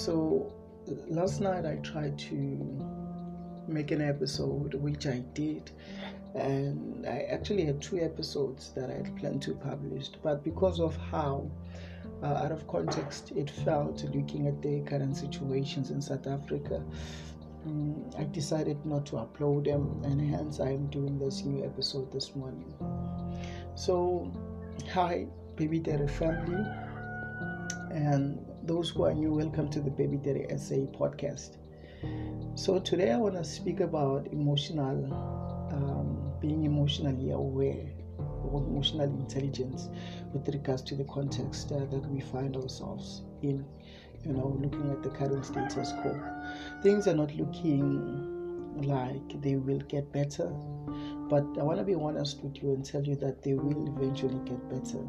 [0.00, 0.50] So
[1.10, 2.34] last night I tried to
[3.68, 5.70] make an episode, which I did,
[6.34, 10.96] and I actually had two episodes that I had planned to publish, but because of
[10.96, 11.50] how
[12.22, 16.82] uh, out of context it felt looking at the current situations in South Africa.
[17.66, 22.10] Um, I decided not to upload them, and hence I am doing this new episode
[22.10, 22.72] this morning.
[23.74, 24.32] So,
[24.94, 26.64] hi, Baby Daddy family,
[27.92, 31.56] and those who are new, welcome to the Baby Daddy Essay podcast.
[32.54, 35.06] So, today I want to speak about emotional,
[35.72, 37.86] um, being emotionally aware
[38.18, 39.88] or emotional intelligence
[40.34, 43.64] with regards to the context uh, that we find ourselves in.
[44.24, 46.20] You know, looking at the current status quo,
[46.82, 50.48] things are not looking like they will get better.
[51.30, 54.40] But I want to be honest with you and tell you that they will eventually
[54.44, 55.02] get better.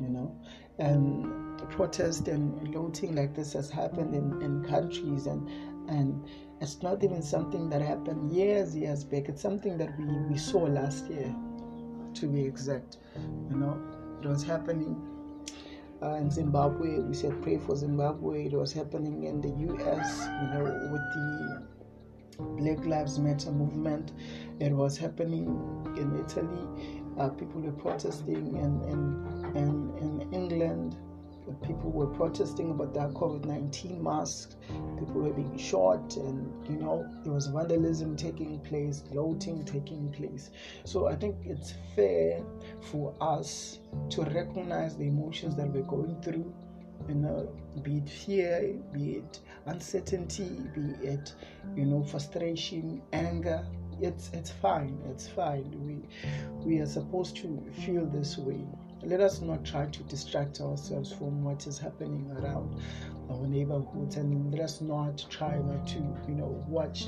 [0.00, 0.34] You know,
[0.78, 5.48] and protest and looting like this has happened in, in countries and
[5.88, 6.24] and
[6.60, 10.60] it's not even something that happened years years back it's something that we, we saw
[10.60, 11.34] last year
[12.14, 12.98] to be exact
[13.50, 13.80] you know
[14.22, 15.10] it was happening
[16.02, 16.98] uh, in Zimbabwe.
[17.00, 18.46] We said pray for Zimbabwe.
[18.46, 20.28] It was happening in the U.S.
[20.40, 21.62] You know, with the
[22.62, 24.12] Black Lives Matter movement.
[24.60, 25.46] It was happening
[25.96, 26.66] in Italy.
[27.18, 30.96] Uh, people were protesting in in, in, in England
[31.62, 34.56] people were protesting about the COVID 19 masks,
[34.98, 40.50] people were being shot, and you know, there was vandalism taking place, looting taking place.
[40.84, 42.42] So I think it's fair
[42.90, 43.78] for us
[44.10, 46.52] to recognize the emotions that we're going through.
[47.08, 51.34] You know, be it fear, be it uncertainty, be it,
[51.74, 53.66] you know, frustration, anger,
[54.02, 55.98] it's it's fine it's fine we
[56.64, 58.64] we are supposed to feel this way
[59.02, 62.80] let us not try to distract ourselves from what is happening around
[63.30, 65.98] our neighborhoods and let us not try not to
[66.28, 67.06] you know watch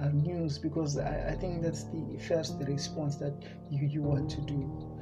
[0.00, 3.34] uh, news because I, I, think that's the first response that
[3.70, 4.98] you, you want to do.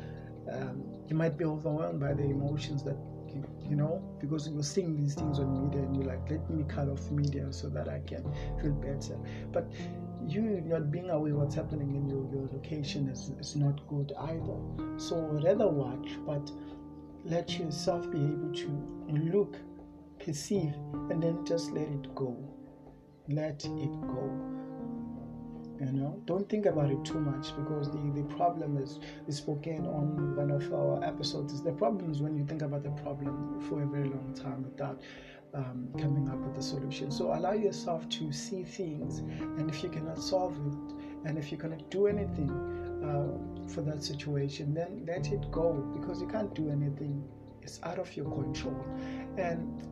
[0.50, 2.97] Um, you might be overwhelmed by the emotions that
[3.28, 6.64] you, you know because you're seeing these things on media and you're like let me
[6.69, 8.25] cut off media so that i can
[8.60, 9.16] feel better.
[9.53, 9.70] But
[10.26, 14.98] you not being aware what's happening in your, your location is, is not good either.
[14.98, 16.50] So rather watch, but
[17.25, 19.56] let yourself be able to look,
[20.19, 20.75] perceive,
[21.10, 22.36] and then just let it go.
[23.28, 24.56] Let it go.
[25.81, 29.87] You know, don't think about it too much because the, the problem is we spoken
[29.87, 31.62] on one of our episodes.
[31.62, 35.00] The problem is when you think about the problem for a very long time without
[35.55, 37.11] um, coming up with a solution.
[37.11, 41.59] So allow yourself to see things, and if you cannot solve it, and if you
[41.59, 42.50] cannot do anything
[43.05, 47.25] uh, for that situation, then let it go because you can't do anything.
[47.62, 48.84] It's out of your control,
[49.37, 49.83] and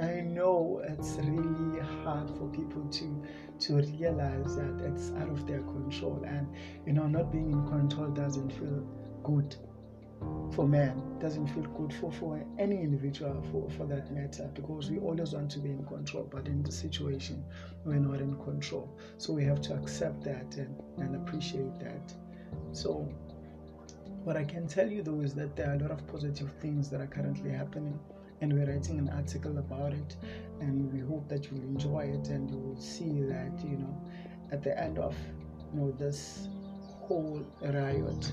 [0.00, 3.22] I know it's really hard for people to
[3.58, 6.46] to realize that it's out of their control, and
[6.86, 8.86] you know, not being in control doesn't feel
[9.24, 9.56] good
[10.52, 14.98] for man doesn't feel good for, for any individual for, for that matter because we
[14.98, 17.44] always want to be in control but in the situation
[17.84, 18.96] we're not in control.
[19.18, 22.14] So we have to accept that and, and appreciate that.
[22.72, 23.08] So
[24.26, 26.90] what i can tell you though is that there are a lot of positive things
[26.90, 27.96] that are currently happening
[28.40, 30.16] and we're writing an article about it
[30.60, 34.02] and we hope that you'll enjoy it and you will see that you know
[34.50, 35.14] at the end of
[35.72, 36.48] you know this
[37.06, 38.32] whole riot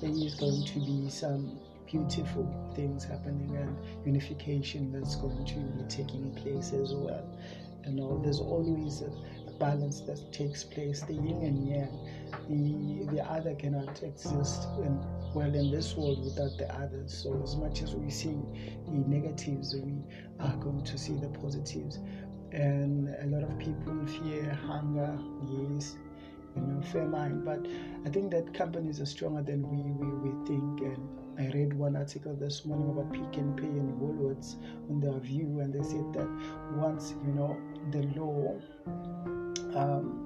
[0.00, 5.84] there is going to be some beautiful things happening and unification that's going to be
[5.88, 7.24] taking place as well.
[7.86, 9.10] You know, there's always a
[9.58, 11.98] balance that takes place, the yin and yang.
[12.48, 14.68] The the other cannot exist
[15.34, 17.12] well in this world without the others.
[17.22, 18.38] So as much as we see
[18.86, 20.02] the negatives, we
[20.40, 21.98] are going to see the positives.
[22.52, 25.18] And a lot of people fear hunger,
[25.48, 25.96] yes,
[26.56, 27.44] you know, famine.
[27.44, 27.66] But
[28.06, 30.80] I think that companies are stronger than we, we, we think.
[30.80, 31.08] And
[31.38, 34.56] I read one article this morning about Pick and Woolworths
[34.90, 36.28] on their view, and they said that
[36.76, 37.56] once, you know,
[37.90, 38.58] the law
[39.74, 40.22] um,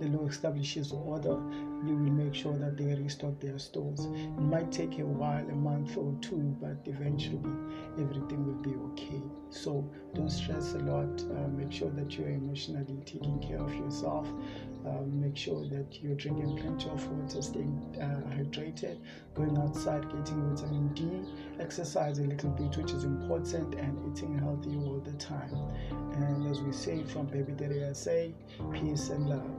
[0.00, 1.36] the law establishes order,
[1.84, 4.04] you will make sure that they restock their stores.
[4.04, 7.40] It might take a while, a month or two, but eventually
[7.98, 9.22] everything will be okay.
[9.50, 11.20] So don't stress a lot.
[11.22, 14.28] Uh, make sure that you're emotionally taking care of yourself.
[14.88, 18.98] Um, make sure that you're drinking plenty of water, staying uh, hydrated,
[19.34, 21.28] going outside, getting vitamin D,
[21.60, 25.52] exercise a little bit, which is important, and eating healthy all the time.
[25.90, 28.32] And as we say from Baby Daddy, I say
[28.72, 29.50] peace and love.